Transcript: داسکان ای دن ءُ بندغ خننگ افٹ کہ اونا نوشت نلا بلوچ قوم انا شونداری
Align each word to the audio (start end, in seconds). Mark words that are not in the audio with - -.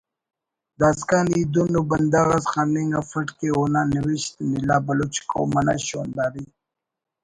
داسکان 0.79 1.25
ای 1.33 1.43
دن 1.53 1.73
ءُ 1.79 1.81
بندغ 1.89 2.27
خننگ 2.51 2.91
افٹ 3.01 3.27
کہ 3.37 3.47
اونا 3.55 3.81
نوشت 3.93 4.33
نلا 4.49 4.77
بلوچ 4.85 5.15
قوم 5.29 5.51
انا 5.59 5.75
شونداری 5.87 6.45